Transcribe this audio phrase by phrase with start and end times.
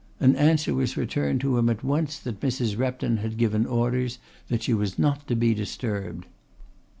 [0.19, 2.75] An answer was returned to him at once that Mrs.
[2.75, 6.25] Repton had given orders that she was not to be disturbed.